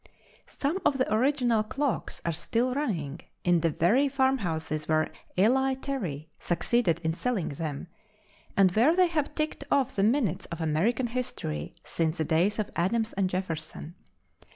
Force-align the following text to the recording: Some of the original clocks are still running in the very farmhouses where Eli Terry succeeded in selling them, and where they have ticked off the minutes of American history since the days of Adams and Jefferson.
Some 0.47 0.79
of 0.83 0.97
the 0.97 1.13
original 1.13 1.61
clocks 1.61 2.23
are 2.25 2.31
still 2.31 2.73
running 2.73 3.19
in 3.43 3.59
the 3.59 3.69
very 3.69 4.09
farmhouses 4.09 4.87
where 4.87 5.11
Eli 5.37 5.75
Terry 5.75 6.27
succeeded 6.39 6.97
in 7.03 7.13
selling 7.13 7.49
them, 7.49 7.85
and 8.57 8.71
where 8.75 8.95
they 8.95 9.05
have 9.09 9.35
ticked 9.35 9.63
off 9.69 9.95
the 9.95 10.01
minutes 10.01 10.47
of 10.47 10.59
American 10.59 11.05
history 11.05 11.75
since 11.83 12.17
the 12.17 12.23
days 12.25 12.57
of 12.57 12.71
Adams 12.75 13.13
and 13.13 13.29
Jefferson. 13.29 13.93